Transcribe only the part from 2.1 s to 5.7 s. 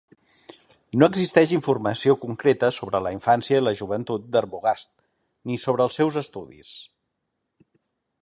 concreta sobre la infància i joventut d'Arbogast, ni